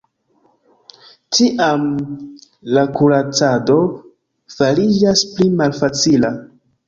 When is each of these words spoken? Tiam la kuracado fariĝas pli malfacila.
Tiam 1.35 1.83
la 2.77 2.85
kuracado 2.95 3.77
fariĝas 4.57 5.23
pli 5.35 5.49
malfacila. 5.61 6.35